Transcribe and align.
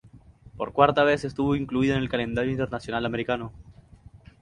Por 0.57 0.73
cuarta 0.73 1.03
vez 1.03 1.25
estuvo 1.25 1.55
incluida 1.55 1.93
en 1.95 2.01
el 2.01 2.09
calendario 2.09 2.49
internacional 2.49 3.05
americano. 3.05 3.53